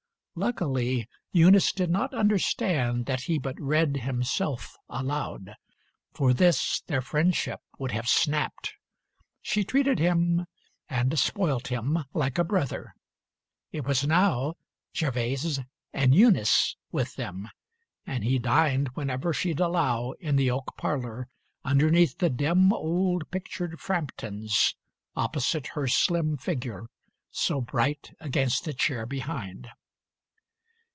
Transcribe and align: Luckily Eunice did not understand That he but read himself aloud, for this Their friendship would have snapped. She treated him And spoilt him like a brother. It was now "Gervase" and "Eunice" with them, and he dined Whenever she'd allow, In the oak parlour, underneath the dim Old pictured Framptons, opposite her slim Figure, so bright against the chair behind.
Luckily 0.33 1.09
Eunice 1.33 1.73
did 1.73 1.89
not 1.89 2.13
understand 2.13 3.05
That 3.05 3.23
he 3.23 3.37
but 3.37 3.59
read 3.59 3.97
himself 3.97 4.77
aloud, 4.87 5.55
for 6.13 6.33
this 6.33 6.79
Their 6.87 7.01
friendship 7.01 7.59
would 7.77 7.91
have 7.91 8.07
snapped. 8.07 8.73
She 9.41 9.65
treated 9.65 9.99
him 9.99 10.45
And 10.89 11.19
spoilt 11.19 11.67
him 11.67 12.05
like 12.13 12.37
a 12.37 12.45
brother. 12.45 12.93
It 13.73 13.83
was 13.85 14.07
now 14.07 14.55
"Gervase" 14.95 15.59
and 15.91 16.15
"Eunice" 16.15 16.77
with 16.93 17.17
them, 17.17 17.49
and 18.07 18.23
he 18.23 18.39
dined 18.39 18.87
Whenever 18.93 19.33
she'd 19.33 19.59
allow, 19.59 20.11
In 20.13 20.37
the 20.37 20.49
oak 20.49 20.75
parlour, 20.77 21.27
underneath 21.65 22.19
the 22.19 22.29
dim 22.29 22.71
Old 22.71 23.29
pictured 23.31 23.81
Framptons, 23.81 24.75
opposite 25.13 25.67
her 25.67 25.87
slim 25.87 26.37
Figure, 26.37 26.87
so 27.31 27.59
bright 27.59 28.13
against 28.21 28.63
the 28.63 28.73
chair 28.73 29.05
behind. 29.05 29.67